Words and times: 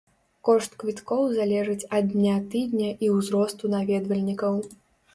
Кошт 0.47 0.77
квіткоў 0.83 1.21
залежыць 1.33 1.87
ад 1.99 2.09
дня 2.15 2.33
тыдня 2.57 2.91
і 3.07 3.15
ўзросту 3.19 3.75
наведвальнікаў. 3.79 4.63